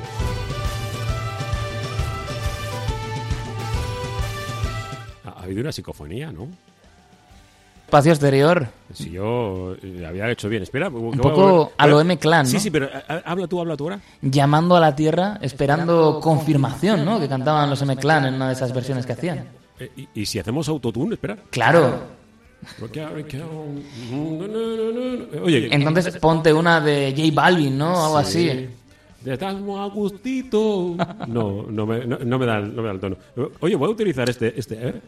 [5.25, 6.47] Ha ha habido una psicofonía, ¿no?
[7.87, 8.67] Espacio exterior.
[8.93, 10.63] Si yo eh, había hecho bien.
[10.63, 10.87] Espera.
[10.87, 12.59] Un poco a lo M-Clan, Sí, ¿no?
[12.61, 13.99] sí, pero eh, habla tú, habla tú ahora.
[14.21, 17.19] Llamando a la tierra, esperando confirmación, ¿no?
[17.19, 19.45] Que cantaban los M-Clan en una de esas versiones que hacían.
[19.77, 21.37] Eh, y, y si hacemos autotune, espera.
[21.49, 22.22] Claro.
[25.43, 28.05] Oye, Entonces ponte una de J Balvin, ¿no?
[28.05, 28.69] Algo así.
[29.21, 30.95] De estamos a gustito.
[31.27, 33.17] No, no me, no, no me da, el- no me da el tono.
[33.61, 34.53] Oye, voy a utilizar este.
[34.59, 35.01] este ¿eh?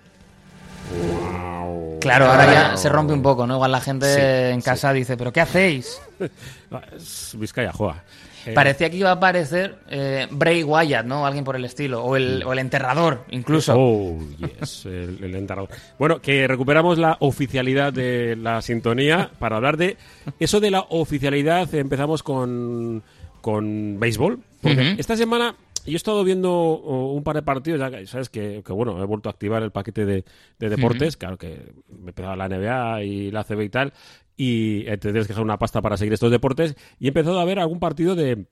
[2.00, 3.56] Claro, ahora ya se rompe un poco, ¿no?
[3.56, 6.00] Igual la gente Sí, en casa dice, ¿pero qué hacéis?
[6.96, 8.04] Es Vizcaya juega.
[8.46, 11.26] Eh, Parecía que iba a aparecer eh, Bray Wyatt, ¿no?
[11.26, 12.04] Alguien por el estilo.
[12.04, 13.74] O el, o el enterrador, incluso.
[13.76, 15.70] Oh, yes, el, el enterrador.
[15.98, 19.98] Bueno, que recuperamos la oficialidad de la sintonía para hablar de
[20.40, 21.74] eso de la oficialidad.
[21.74, 23.04] Empezamos con,
[23.42, 24.40] con béisbol.
[24.62, 25.56] Porque esta semana
[25.86, 29.06] yo he estado viendo oh, un par de partidos, ya sabes que, que, bueno, he
[29.06, 30.26] vuelto a activar el paquete de,
[30.58, 31.16] de deportes.
[31.16, 33.94] Claro que me empezaba la NBA y la CB y tal.
[34.38, 36.76] Y eh, te tienes que dejar una pasta para seguir estos deportes.
[37.00, 38.46] Y he empezado a ver algún partido de,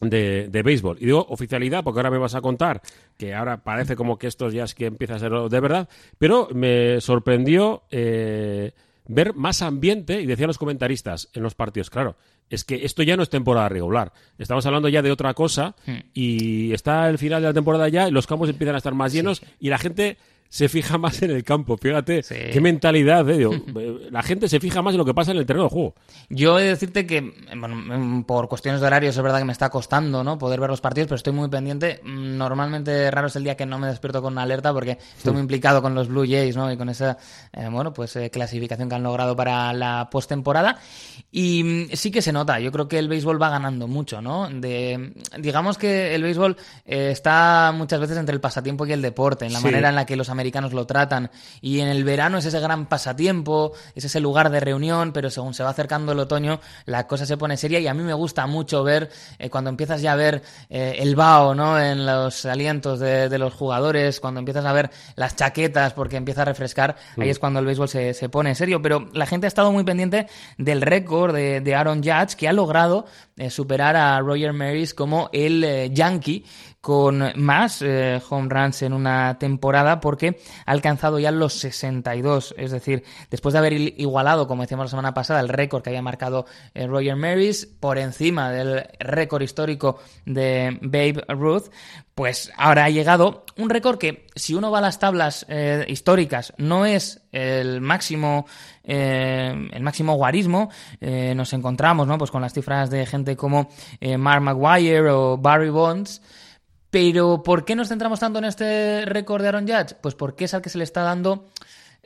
[0.00, 0.98] de, de béisbol.
[1.00, 2.80] Y digo oficialidad porque ahora me vas a contar
[3.16, 6.48] que ahora parece como que esto ya es que empieza a ser de verdad, pero
[6.54, 8.72] me sorprendió eh,
[9.06, 12.16] ver más ambiente, y decían los comentaristas en los partidos, claro,
[12.48, 15.74] es que esto ya no es temporada regular, estamos hablando ya de otra cosa
[16.14, 19.12] y está el final de la temporada ya y los campos empiezan a estar más
[19.12, 20.16] llenos y la gente
[20.52, 22.34] se fija más en el campo, fíjate, Sí.
[22.52, 23.52] qué mentalidad, eh, digo,
[24.10, 25.94] la gente se fija más en lo que pasa en el terreno de juego.
[26.28, 27.20] Yo he de decirte que,
[27.56, 30.38] bueno, mm, por cuestiones de horarios es verdad que me está costando, ¿no?
[30.38, 32.00] Poder ver los partidos, pero estoy muy pendiente.
[32.02, 35.32] Mm, Normalmente raro es el día que no me despierto con una alerta porque estoy
[35.32, 36.72] muy implicado con los Blue Jays, ¿no?
[36.72, 37.16] Y con esa,
[37.52, 40.78] eh, bueno, pues eh, clasificación que han logrado para la postemporada.
[41.30, 42.58] Y mm, sí que se nota.
[42.58, 44.48] Yo creo que el béisbol va ganando mucho, ¿no?
[44.50, 49.46] De, digamos que el béisbol eh, está muchas veces entre el pasatiempo y el deporte,
[49.46, 49.64] en la Sí.
[49.66, 50.39] manera en la que los americanos
[50.72, 51.30] lo tratan.
[51.60, 55.54] Y en el verano es ese gran pasatiempo, es ese lugar de reunión, pero según
[55.54, 57.80] se va acercando el otoño, la cosa se pone seria.
[57.80, 61.16] Y a mí me gusta mucho ver, eh, cuando empiezas ya a ver eh, el
[61.16, 61.78] vaho, ¿no?
[61.78, 66.42] En los alientos de, de los jugadores, cuando empiezas a ver las chaquetas porque empieza
[66.42, 68.82] a refrescar, ahí es cuando el béisbol se, se pone serio.
[68.82, 70.26] Pero la gente ha estado muy pendiente
[70.58, 75.28] del récord de, de Aaron Judge, que ha logrado eh, superar a Roger Maris como
[75.32, 76.44] el Yankee
[76.80, 80.29] con más home runs en una temporada porque
[80.66, 82.54] ha alcanzado ya los 62.
[82.56, 86.02] Es decir, después de haber igualado, como decíamos la semana pasada, el récord que había
[86.02, 91.70] marcado eh, Roger Maris por encima del récord histórico de Babe Ruth,
[92.14, 96.52] pues ahora ha llegado un récord que, si uno va a las tablas eh, históricas,
[96.58, 98.46] no es el máximo
[98.82, 102.18] eh, el máximo guarismo nos encontramos ¿no?
[102.18, 103.68] pues con las cifras de gente como
[104.18, 106.20] Mark Maguire o Barry Bonds
[106.90, 109.94] pero ¿por qué nos centramos tanto en este récord de Aaron Judge?
[110.00, 111.46] Pues porque es al que se le está dando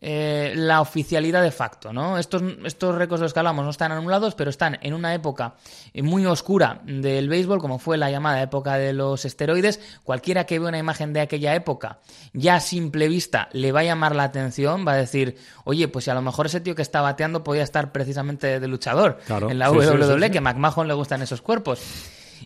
[0.06, 2.18] eh, la oficialidad de facto, ¿no?
[2.18, 5.54] Estos, estos récords de los que hablamos no están anulados, pero están en una época
[5.94, 9.80] muy oscura del béisbol, como fue la llamada época de los esteroides.
[10.02, 12.00] Cualquiera que vea una imagen de aquella época,
[12.34, 16.04] ya a simple vista le va a llamar la atención, va a decir, oye, pues
[16.04, 19.48] si a lo mejor ese tío que está bateando podía estar precisamente de luchador Claro,
[19.48, 20.30] en la sí, WWE, sí.
[20.32, 21.80] que a McMahon le gustan esos cuerpos.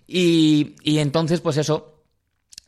[0.07, 1.98] Y, y entonces, pues eso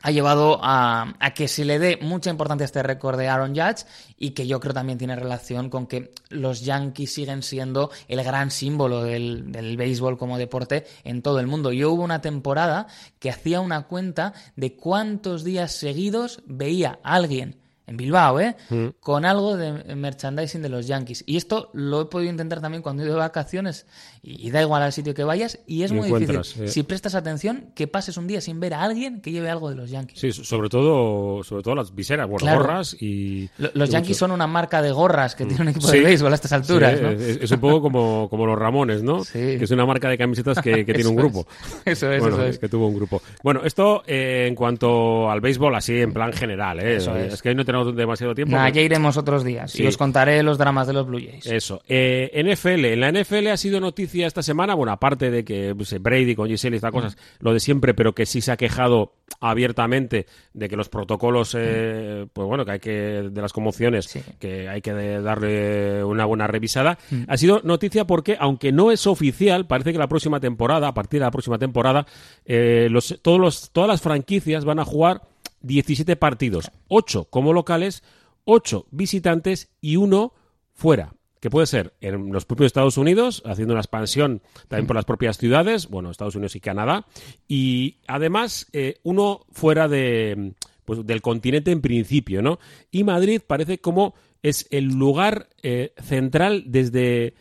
[0.01, 3.85] ha llevado a, que se le dé mucha importancia a este récord de Aaron Judge
[4.17, 8.51] y que yo creo también tiene relación con que los Yankees siguen siendo el gran
[8.51, 11.71] símbolo del, del béisbol como deporte en todo el mundo.
[11.71, 12.87] Yo hubo una temporada
[13.19, 17.61] que hacía una cuenta de cuántos días seguidos veía a alguien
[17.91, 18.55] en Bilbao, ¿eh?
[18.99, 21.23] Con algo de merchandising de los Yankees.
[21.27, 23.85] Y esto lo he podido intentar también cuando he ido de vacaciones
[24.23, 26.63] y, y da igual al sitio que vayas y es muy difícil.
[26.63, 26.67] eh.
[26.67, 29.75] Si prestas atención, que pases un día sin ver a alguien que lleve algo de
[29.75, 30.19] los Yankees.
[30.19, 32.59] Sí, sobre todo, sobre todo las viseras, Claro.
[32.59, 33.49] gorras y...
[33.57, 35.97] Lo- Los y Yankees mucho- son una marca de gorras que tiene un equipo Sí.
[35.99, 37.09] de béisbol a estas alturas, Sí, ¿no?
[37.11, 39.23] es, es un poco como, como los Ramones, ¿no?
[39.23, 39.33] Sí.
[39.33, 41.45] Que es una marca de camisetas que, que tiene un grupo.
[41.85, 41.97] es.
[41.97, 42.59] Eso es, Bueno, eso es.
[42.59, 43.21] que tuvo un grupo.
[43.43, 46.95] Bueno, esto eh, en cuanto al béisbol, así en plan general, ¿eh?
[46.97, 47.41] Eso es.
[47.41, 48.55] que hoy no tenemos demasiado tiempo.
[48.55, 49.83] Nah, pero- ya iremos otros días Sí.
[49.83, 51.45] y os contaré los dramas de los Blue Jays.
[51.45, 51.81] Eso.
[51.87, 52.85] Eh, NFL.
[52.93, 56.47] En la NFL ha sido noticia esta semana, bueno, aparte de que pues, Brady con
[56.47, 60.69] Giselle y estas cosas, lo de siempre, pero que sí se ha quejado abiertamente de
[60.69, 62.91] que los protocolos, eh, pues bueno, que hay que,
[63.31, 64.21] de las conmociones, Sí.
[64.39, 66.97] que hay que darle una buena revisada.
[67.27, 71.19] Ha sido noticia porque, aunque no es oficial, parece que la próxima temporada, a partir
[71.19, 72.05] de la próxima temporada,
[72.45, 75.21] eh, los, todos los, todas las franquicias van a jugar
[75.61, 78.03] 17 partidos, 8 como locales,
[78.45, 80.33] 8 visitantes y uno
[80.73, 81.13] fuera.
[81.39, 85.37] Que puede ser en los propios Estados Unidos, haciendo una expansión también por las propias
[85.37, 87.07] ciudades, bueno, Estados Unidos y Canadá,
[87.47, 90.53] y además eh, uno fuera de,
[90.85, 92.59] pues, del continente en principio, ¿no?
[92.91, 97.33] Y Madrid parece como es el lugar eh, central desde,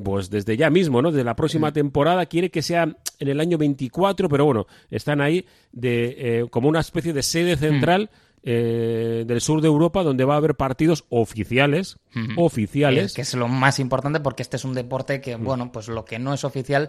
[0.00, 1.12] pues desde ya mismo, ¿no?
[1.12, 2.84] De la próxima temporada quiere que sea
[3.18, 7.56] en el año 24, pero bueno, están ahí de eh, como una especie de sede
[7.56, 8.10] central
[8.44, 11.98] eh, del sur de Europa donde va a haber partidos oficiales,
[12.36, 13.04] oficiales.
[13.06, 16.04] Es que es lo más importante porque este es un deporte que, bueno, pues lo
[16.04, 16.88] que no es oficial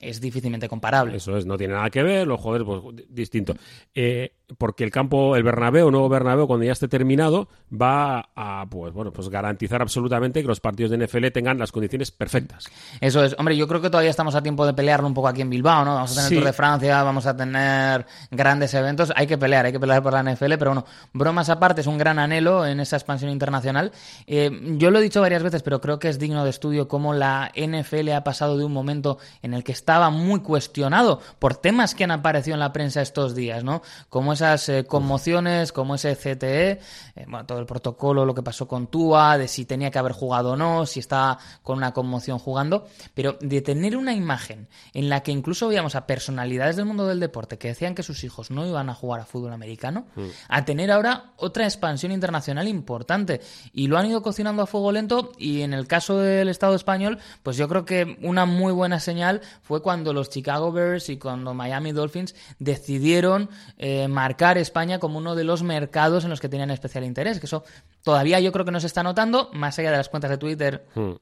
[0.00, 1.16] es difícilmente comparable.
[1.16, 3.54] Eso es, no tiene nada que ver, los jugadores, pues di- distinto.
[3.94, 8.92] Eh, porque el campo, el Bernabéu, nuevo Bernabéu, cuando ya esté terminado, va a pues
[8.92, 12.66] bueno, pues garantizar absolutamente que los partidos de NFL tengan las condiciones perfectas.
[13.00, 13.34] Eso es.
[13.38, 15.84] Hombre, yo creo que todavía estamos a tiempo de pelearlo un poco aquí en Bilbao,
[15.84, 15.94] ¿no?
[15.94, 16.34] Vamos a tener Sí.
[16.34, 19.12] el Tour de Francia, vamos a tener grandes eventos.
[19.16, 21.96] Hay que pelear, hay que pelear por la NFL, pero bueno, bromas aparte, es un
[21.98, 23.92] gran anhelo en esa expansión internacional.
[24.26, 27.14] Eh, yo lo he dicho varias veces, pero creo que es digno de estudio cómo
[27.14, 31.94] la NFL ha pasado de un momento en el que estaba muy cuestionado por temas
[31.94, 33.80] que han aparecido en la prensa estos días, ¿no?
[34.10, 36.80] Como esas eh, conmociones, como ese CTE, eh,
[37.26, 40.52] bueno, todo el protocolo, lo que pasó con Tua, de si tenía que haber jugado
[40.52, 45.22] o no, si estaba con una conmoción jugando, pero de tener una imagen en la
[45.22, 48.66] que incluso veíamos a personalidades del mundo del deporte que decían que sus hijos no
[48.66, 50.06] iban a jugar a fútbol americano,
[50.48, 53.40] a tener ahora otra expansión internacional importante.
[53.72, 57.18] Y lo han ido cocinando a fuego lento y en el caso del Estado español,
[57.42, 61.54] pues yo creo que una muy buena señal fue cuando los Chicago Bears y cuando
[61.54, 66.70] Miami Dolphins decidieron eh, marcar España como uno de los mercados en los que tenían
[66.70, 67.62] especial interés, que eso
[68.02, 70.86] todavía yo creo que no se está notando, más allá de las cuentas de Twitter
[70.94, 71.14] Hmm.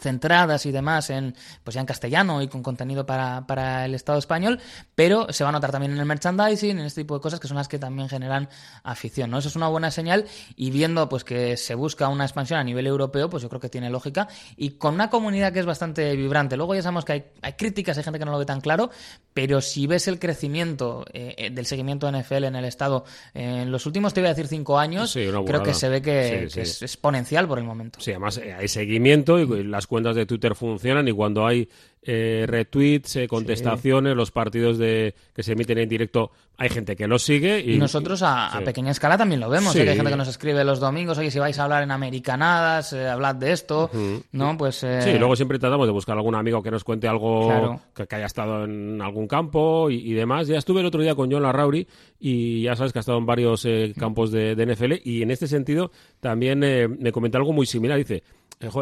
[0.00, 4.18] Centradas y demás en pues ya en castellano y con contenido para, para el Estado
[4.18, 4.60] español,
[4.94, 7.48] pero se va a notar también en el merchandising, en este tipo de cosas que
[7.48, 8.48] son las que también generan
[8.82, 9.38] afición, ¿no?
[9.38, 12.86] Eso es una buena señal y viendo pues que se busca una expansión a nivel
[12.86, 16.56] europeo, pues yo creo que tiene lógica y con una comunidad que es bastante vibrante.
[16.56, 18.90] Luego ya sabemos que hay, hay críticas, hay gente que no lo ve tan claro,
[19.34, 23.70] pero si ves el crecimiento eh, eh, del seguimiento de NFL en el Estado en
[23.70, 26.44] los últimos, te voy a decir, cinco años, Sí, creo que se ve que, Sí,
[26.44, 26.60] que sí.
[26.60, 28.00] es exponencial por el momento.
[28.00, 29.46] Sí, además eh, hay seguimiento y
[29.78, 31.68] las cuentas de Twitter funcionan y cuando hay
[32.02, 37.06] eh, retweets, eh, contestaciones, los partidos de que se emiten en directo, hay gente que
[37.06, 39.72] los sigue y, Y nosotros a, pequeña escala también lo vemos.
[39.72, 39.80] Sí.
[39.80, 39.84] ¿eh?
[39.84, 42.92] Que hay gente que nos escribe los domingos, oye, si vais a hablar en americanadas,
[42.92, 43.88] eh, hablad de esto,
[44.32, 44.56] ¿no?
[44.56, 44.82] Pues...
[44.82, 47.80] eh, Sí, luego siempre tratamos de buscar algún amigo que nos cuente algo Claro.
[47.94, 50.48] que, que haya estado en algún campo y, y demás.
[50.48, 51.86] Ya estuve el otro día con John Larrauri
[52.18, 53.64] y ya sabes que ha estado en varios
[53.96, 57.98] campos de, de NFL y en este sentido también eh, me comentó algo muy similar.
[57.98, 58.22] Dice,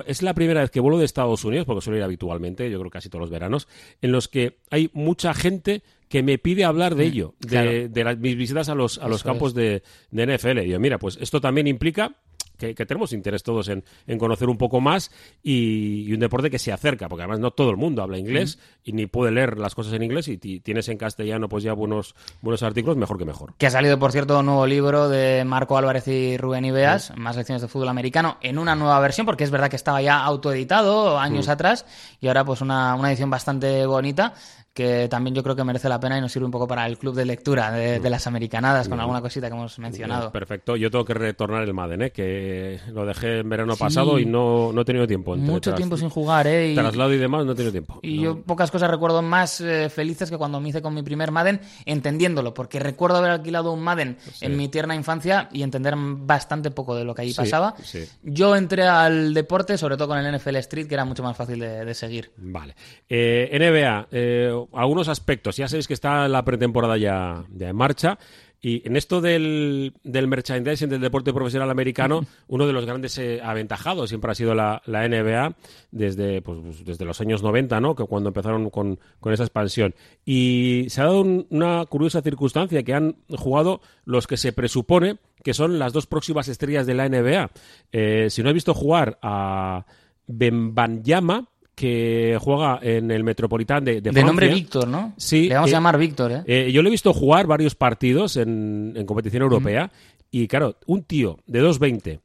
[0.06, 2.90] es la primera vez que vuelo de Estados Unidos, porque suelo ir habitualmente, yo creo
[2.90, 3.68] casi todos los veranos,
[4.00, 7.70] en los que hay mucha gente que me pide hablar de ello, de, claro.
[7.88, 10.60] de las- mis visitas a los, a los Eso campos de, de NFL.
[10.60, 12.14] Y yo, mira, pues esto también implica
[12.56, 15.10] que, que tenemos interés todos en, en conocer un poco más
[15.42, 18.58] y, y un deporte que se acerca, porque además no todo el mundo habla inglés
[18.84, 21.72] y ni puede leer las cosas en inglés y ti- tienes en castellano pues ya
[21.72, 23.54] buenos, buenos artículos, mejor que mejor.
[23.58, 27.36] Que ha salido, por cierto, un nuevo libro de Marco Álvarez y Rubén Ibeas, más
[27.36, 31.18] lecciones de fútbol americano, en una nueva versión, porque es verdad que estaba ya autoeditado
[31.18, 31.86] años atrás,
[32.20, 34.34] y ahora pues una, una edición bastante bonita,
[34.76, 36.98] que también yo creo que merece la pena y nos sirve un poco para el
[36.98, 40.30] club de lectura de, de las americanadas, con alguna cosita que hemos mencionado.
[40.30, 42.10] Perfecto, yo tengo que retornar el Madden, ¿eh?
[42.10, 45.34] que lo dejé en verano pasado y no, no he tenido tiempo.
[45.34, 46.72] entre Mucho tras- tiempo sin jugar, ¿eh?
[46.72, 48.00] Y- Traslado y demás, no he tenido tiempo.
[48.02, 48.22] Y No.
[48.22, 51.58] yo pocas cosas recuerdo más eh, felices que cuando me hice con mi primer Madden,
[51.86, 56.94] entendiéndolo, porque recuerdo haber alquilado un Madden en mi tierna infancia y entender bastante poco
[56.94, 57.74] de lo que allí Sí, pasaba.
[58.22, 61.58] Yo entré al deporte, sobre todo con el NFL Street, que era mucho más fácil
[61.60, 62.30] de, de seguir.
[62.36, 62.74] Vale.
[63.08, 65.56] Eh, NBA, eh, algunos aspectos.
[65.56, 68.18] Ya sabéis que está la pretemporada ya, ya en marcha.
[68.62, 73.40] Y en esto del, del merchandising del deporte profesional americano, uno de los grandes eh,
[73.42, 75.54] aventajados siempre ha sido la, la NBA
[75.92, 77.94] desde, pues, pues, desde los años 90, ¿no?
[77.94, 79.94] Que cuando empezaron con, con esa expansión.
[80.24, 85.18] Y se ha dado un- una curiosa circunstancia que han jugado los que se presupone
[85.44, 87.50] que son las dos próximas estrellas de la NBA.
[87.92, 89.84] Eh, si no he visto jugar a
[90.26, 94.26] Bembanyama, que juega en el Metropolitán de, de De Francia.
[94.26, 95.12] nombre Víctor, ¿no?
[95.18, 96.42] Sí, Le vamos eh, a llamar Víctor, ¿eh?
[96.46, 99.92] Eh, yo lo he visto jugar varios partidos en, en competición europea
[100.30, 102.20] y claro, un tío de 2.20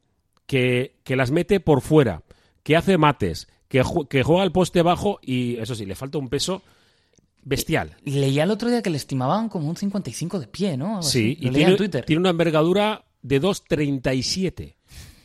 [0.46, 2.22] que, que las mete por fuera,
[2.62, 6.16] que hace mates, que, ju- que juega al poste bajo y eso sí, le falta
[6.18, 6.62] un peso
[7.44, 7.96] bestial.
[8.04, 10.88] Leía el otro día que le estimaban como un 55 de pie, ¿no?
[10.96, 12.04] Algo Sí, y tiene, en Twitter.
[12.06, 14.74] tiene una envergadura de 2.37.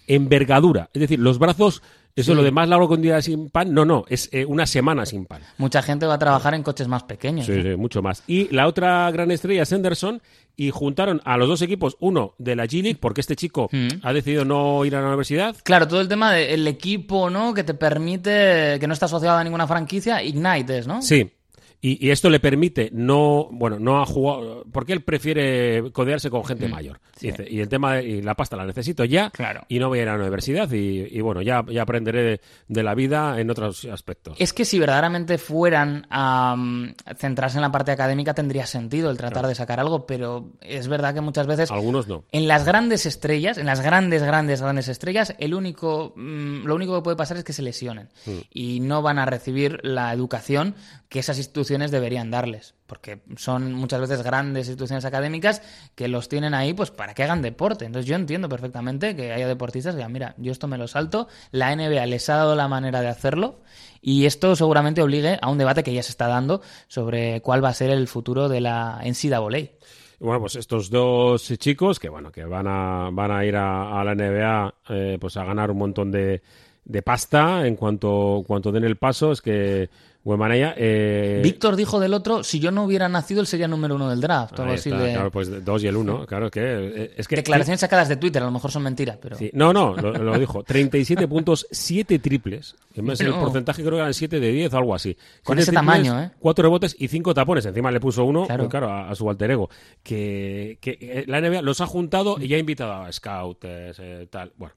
[0.07, 0.89] Envergadura.
[0.93, 1.81] Es decir, los brazos,
[2.17, 2.35] eso Sí.
[2.35, 5.05] lo de más largo que un día sin pan, no, no, es eh, una semana
[5.05, 5.41] sin pan.
[5.57, 7.45] Mucha gente va a trabajar en coches más pequeños.
[7.45, 8.23] Sí, sí, mucho más.
[8.27, 10.21] Y la otra gran estrella es Henderson
[10.57, 13.87] y juntaron a los dos equipos, uno de la G-League, porque este chico Mm.
[14.01, 15.55] ha decidido no ir a la universidad.
[15.63, 17.53] Claro, todo el tema del equipo, ¿no?
[17.53, 21.01] Que te permite, que no está asociado a ninguna franquicia, Ignite es, ¿no?
[21.01, 21.29] Sí.
[21.79, 26.43] Y, y esto le permite no, bueno, no ha jugado, porque él prefiere codearse con
[26.43, 26.99] gente mayor.
[27.21, 29.61] Dice, y el tema de y la pasta la necesito ya Claro.
[29.69, 32.41] y no voy a ir a la universidad y, y bueno, ya, ya aprenderé de,
[32.67, 34.35] de la vida en otros aspectos.
[34.39, 39.17] Es que si verdaderamente fueran a mm, centrarse en la parte académica tendría sentido el
[39.17, 42.23] tratar de sacar algo, pero es verdad que muchas veces Algunos no.
[42.31, 46.95] en las grandes estrellas, en las grandes, grandes, grandes estrellas, el único, mm, lo único
[46.95, 48.31] que puede pasar es que se lesionen Mm.
[48.51, 50.73] y no van a recibir la educación
[51.09, 55.61] que esas instituciones deberían darles, porque son muchas veces grandes instituciones académicas
[55.95, 57.85] que los tienen ahí pues para que hagan deporte.
[57.85, 61.27] Entonces yo entiendo perfectamente que haya deportistas que digan, mira, yo esto me lo salto,
[61.51, 63.61] la NBA les ha dado la manera de hacerlo
[64.01, 67.69] y esto seguramente obligue a un debate que ya se está dando sobre cuál va
[67.69, 69.71] a ser el futuro de la NCAA.
[70.19, 74.03] Bueno, pues estos dos chicos que bueno que van a van a ir a, a
[74.03, 76.41] la NBA eh, pues a ganar un montón de,
[76.85, 79.89] de pasta en cuanto cuanto den el paso es que
[80.27, 84.09] Wemanaya eh, Víctor dijo del otro, si yo no hubiera nacido, él sería número uno
[84.09, 84.59] del draft.
[84.59, 85.13] algo así está, de...
[85.13, 88.41] claro, pues dos y el uno, claro que eh, es que Declaraciones sacadas de Twitter,
[88.43, 89.37] a lo mejor son mentiras, pero...
[89.37, 89.49] Sí.
[89.53, 90.63] No, no, lo, lo dijo.
[90.63, 92.75] 37 puntos, 7 triples.
[92.93, 95.15] El porcentaje creo que eran 7 de 10 o algo así.
[95.43, 96.31] Con ese triples, tamaño, ¿eh?
[96.39, 97.65] 4 rebotes y 5 tapones.
[97.65, 98.67] Encima le puso uno, Claro.
[98.67, 99.69] claro, a, a su alter ego.
[100.03, 104.27] Que, que eh, la NBA los ha juntado y ya ha invitado a scouts, eh,
[104.29, 104.51] tal.
[104.57, 104.73] Bueno.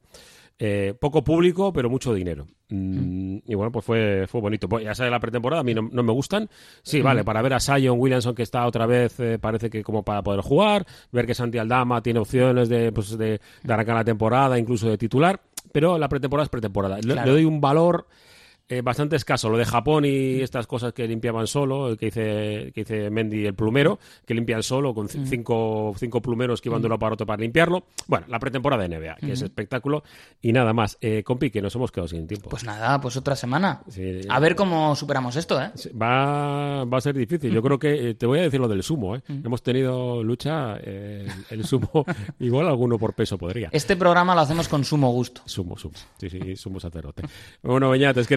[0.63, 2.47] Eh, poco público, pero mucho dinero.
[2.69, 4.69] Mm, Y bueno, pues fue, fue bonito.
[4.69, 6.51] Pues ya sabe la pretemporada, a mí no, no me gustan.
[6.83, 10.03] Sí, vale, para ver a Sion Williamson, que está otra vez, eh, parece que como
[10.05, 14.05] para poder jugar, ver que Santi Aldama tiene opciones de, pues, de, de arrancar la
[14.05, 15.41] temporada, incluso de titular,
[15.73, 16.99] pero la pretemporada es pretemporada.
[17.01, 18.07] Le doy un valor
[18.71, 19.51] eh, bastante escaso.
[19.51, 23.55] Lo de Japón y estas cosas que limpiaban solo, que dice, que dice Mendy el
[23.55, 27.27] plumero, que limpian solo con c- cinco, cinco plumeros que iban de uno para otro
[27.27, 27.85] para limpiarlo.
[28.07, 30.03] Bueno, la pretemporada de NBA, que es espectáculo
[30.41, 30.97] y nada más.
[31.01, 32.49] Eh, compi, que nos hemos quedado sin tiempo.
[32.49, 33.83] Pues nada, pues otra semana.
[33.89, 34.21] Sí.
[34.29, 35.71] A ver cómo superamos esto, ¿eh?
[36.01, 37.53] Va, va a ser difícil.
[37.53, 39.17] Yo creo que eh, te voy a decir lo del sumo.
[39.17, 39.23] ¿eh?
[39.29, 42.05] Hemos tenido lucha, eh, el, sumo,
[42.39, 43.69] igual alguno por peso podría.
[43.73, 45.43] Este programa lo hacemos con sumo gusto.
[45.45, 45.95] Sumo, sumo.
[46.19, 47.23] Sí, sí, sumo sacerdote.
[47.63, 48.37] Bueno, Beñat, es que